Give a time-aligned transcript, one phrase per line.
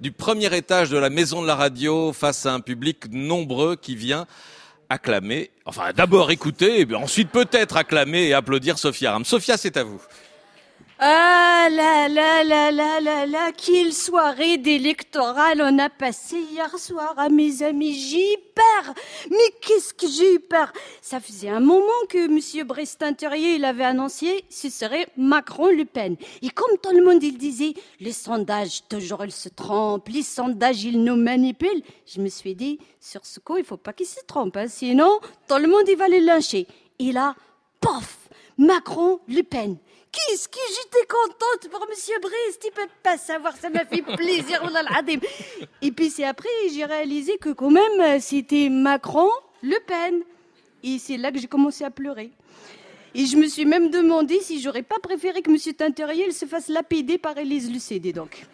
[0.00, 3.96] du premier étage de la maison de la radio face à un public nombreux qui
[3.96, 4.26] vient
[4.90, 9.24] acclamer, enfin d'abord écouter, et ensuite peut-être acclamer et applaudir Sophia Ram.
[9.24, 10.02] Sophia, c'est à vous.
[11.02, 17.14] Ah là là là là là là, quelle soirée d'électoral on a passé hier soir
[17.16, 17.94] à mes amis.
[17.94, 18.94] J'ai eu peur.
[19.30, 23.84] Mais qu'est-ce que j'ai eu peur Ça faisait un moment que Monsieur Brestin-Thurier il avait
[23.84, 25.86] annoncé ce serait Macron-Le.
[26.42, 30.84] Et comme tout le monde il disait, les sondages toujours ils se trompent, les sondages
[30.84, 31.82] ils nous manipulent.
[32.04, 35.18] Je me suis dit, sur ce coup il faut pas qu'ils se trompent, hein, sinon
[35.48, 36.66] tout le monde il va les lyncher.
[36.98, 37.34] Et là,
[37.80, 38.18] pof,
[38.58, 39.44] Macron-Le.
[40.12, 44.60] Qu'est-ce que j'étais contente pour Monsieur Brest, il peut pas savoir, ça m'a fait plaisir.
[45.80, 49.30] Et puis c'est après, j'ai réalisé que quand même, c'était Macron,
[49.62, 50.22] Le Pen.
[50.82, 52.30] Et c'est là que j'ai commencé à pleurer.
[53.14, 56.68] Et je me suis même demandé si j'aurais pas préféré que Monsieur Tinteriel se fasse
[56.68, 58.46] lapider par Élise Lucédé, donc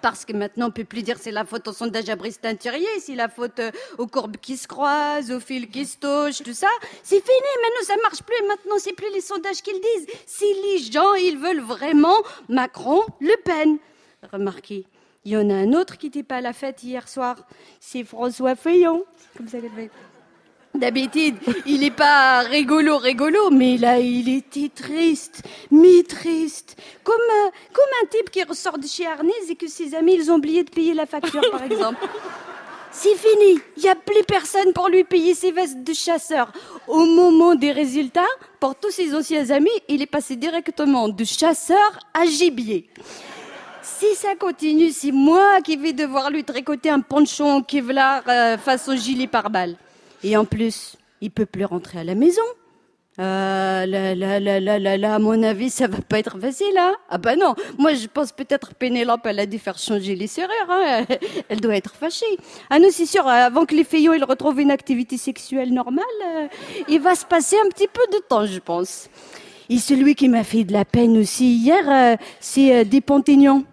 [0.00, 3.14] parce que maintenant on peut plus dire c'est la faute au sondage à Bristin-Thurier, c'est
[3.14, 6.68] la faute euh, aux courbes qui se croisent, aux fils qui se touchent, tout ça.
[7.02, 10.06] C'est fini, maintenant ça marche plus, maintenant c'est plus les sondages qu'ils disent.
[10.26, 12.16] Si les gens, ils veulent vraiment
[12.48, 13.78] Macron, Le Pen.
[14.32, 14.86] Remarquez,
[15.24, 17.46] il y en a un autre qui n'était pas à la fête hier soir,
[17.78, 19.04] c'est François Fillon.
[19.36, 19.58] Comme ça,
[20.74, 21.34] D'habitude,
[21.66, 26.76] il n'est pas rigolo, rigolo, mais là, il était triste, mais triste.
[27.02, 27.39] Comme, euh, comme
[28.02, 30.70] un type qui ressort de chez Arnès et que ses amis, ils ont oublié de
[30.70, 32.06] payer la facture, par exemple.
[32.92, 36.52] C'est fini, il n'y a plus personne pour lui payer ses vestes de chasseur.
[36.88, 38.26] Au moment des résultats,
[38.58, 42.88] pour tous ses anciens amis, il est passé directement de chasseur à gibier.
[43.82, 48.58] Si ça continue, c'est moi qui vais devoir lui tricoter un ponchon en Kevlar euh,
[48.58, 49.76] face au gilet pare-balles.
[50.24, 52.42] Et en plus, il peut plus rentrer à la maison.
[53.20, 56.72] Euh, là, là, là, là, là, là, à mon avis, ça va pas être facile,
[56.78, 60.26] hein Ah bah non, moi je pense peut-être Pénélope, elle a dû faire changer les
[60.26, 61.04] serrures, hein
[61.50, 62.38] elle doit être fâchée.
[62.70, 66.48] Ah non, c'est sûr, avant que les feignants ils retrouvent une activité sexuelle normale, euh,
[66.88, 69.10] il va se passer un petit peu de temps, je pense.
[69.68, 73.64] Et celui qui m'a fait de la peine aussi hier, euh, c'est euh, Despontaignan.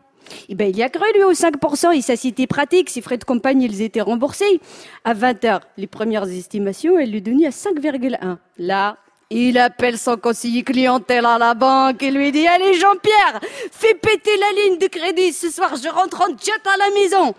[0.49, 3.23] Eh ben, il a cru, lui, aux 5%, et sa cité pratique, ses frais de
[3.23, 4.59] campagne, ils étaient remboursés.
[5.05, 8.37] À 20 heures, les premières estimations, elle lui donnait à 5,1.
[8.57, 8.97] Là,
[9.29, 14.31] il appelle son conseiller clientèle à la banque et lui dit, allez, Jean-Pierre, fais péter
[14.37, 15.33] la ligne de crédit.
[15.33, 17.35] Ce soir, je rentre en jet à la maison.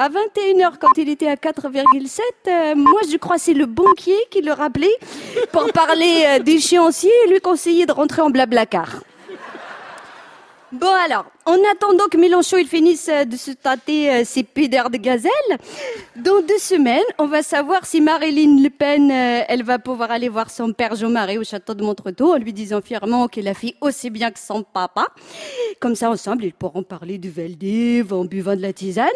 [0.00, 4.42] À 21h, quand il était à 4,7, euh, moi je crois c'est le banquier qui
[4.42, 4.96] le rappelait
[5.50, 9.02] pour parler euh, d'échéancier et lui conseiller de rentrer en blablacar.
[10.70, 14.90] Bon alors, en attendant que Mélenchon il finisse euh, de se tâter euh, ses pédères
[14.90, 15.30] de gazelle,
[16.16, 20.28] dans deux semaines, on va savoir si Marilyn Le Pen, euh, elle va pouvoir aller
[20.28, 23.76] voir son père Jean-Marie au château de Montretot en lui disant fièrement qu'elle a fait
[23.80, 25.06] aussi bien que son papa.
[25.80, 29.08] Comme ça, ensemble, ils pourront parler du Veldiv en buvant de la tisane.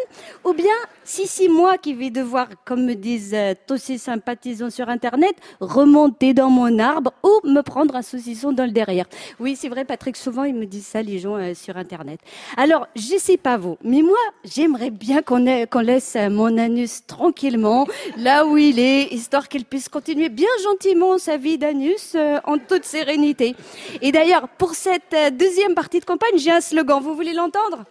[0.43, 0.73] Ou bien,
[1.03, 3.35] si c'est moi qui vais devoir, comme me disent
[3.67, 8.65] tous ces sympathisants sur Internet, remonter dans mon arbre ou me prendre un saucisson dans
[8.65, 9.05] le derrière.
[9.39, 12.21] Oui, c'est vrai, Patrick, souvent ils me disent ça, les gens sur Internet.
[12.57, 18.45] Alors, je sais pas vous, mais moi, j'aimerais bien qu'on laisse mon anus tranquillement là
[18.45, 22.85] où il est, histoire qu'il puisse continuer bien gentiment sa vie d'anus euh, en toute
[22.85, 23.55] sérénité.
[24.01, 27.01] Et d'ailleurs, pour cette euh, deuxième partie de campagne, j'ai un slogan.
[27.01, 27.85] Vous voulez l'entendre?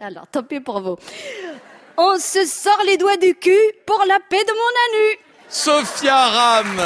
[0.00, 0.96] Alors, tant pis pour vous.
[1.96, 5.18] On se sort les doigts du cul pour la paix de mon anus.
[5.48, 6.80] Sophia Ram